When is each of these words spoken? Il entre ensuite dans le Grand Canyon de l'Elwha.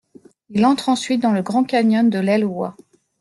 Il 0.49 0.65
entre 0.65 0.89
ensuite 0.89 1.21
dans 1.21 1.31
le 1.31 1.43
Grand 1.43 1.63
Canyon 1.63 2.09
de 2.09 2.17
l'Elwha. 2.17 2.75